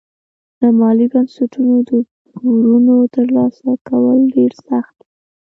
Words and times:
له 0.59 0.69
مالي 0.79 1.05
بنسټونو 1.13 1.75
د 1.89 1.91
پورونو 2.33 2.95
ترلاسه 3.15 3.69
کول 3.87 4.19
ډېر 4.35 4.51
سخت 4.67 4.95
وي. 5.01 5.07